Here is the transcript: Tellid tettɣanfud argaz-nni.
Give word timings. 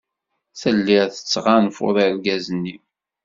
Tellid 0.59 1.07
tettɣanfud 1.11 1.95
argaz-nni. 2.05 2.75